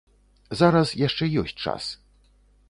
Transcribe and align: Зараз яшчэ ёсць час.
Зараз 0.61 0.93
яшчэ 1.01 1.29
ёсць 1.43 1.59
час. 1.67 1.83